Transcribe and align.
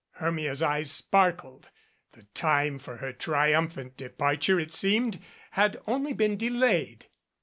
Hermia's 0.13 0.63
eyes 0.63 0.91
sparkled. 0.91 1.69
The 2.13 2.23
time 2.33 2.79
for 2.79 2.97
her 2.97 3.13
triumphant 3.13 3.97
departure, 3.97 4.59
it 4.59 4.73
seemed, 4.73 5.19
had 5.51 5.79
only 5.85 6.13
been 6.13 6.37
delayed. 6.37 7.05